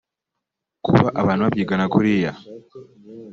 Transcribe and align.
Kuba 0.85 1.07
abantu 1.21 1.41
babyigana 1.45 1.85
kuriya 1.93 2.31